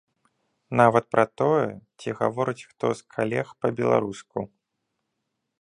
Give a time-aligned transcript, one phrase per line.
[0.79, 1.67] Нават пра тое,
[1.99, 4.39] ці гаворыць хто з калег па-беларуску.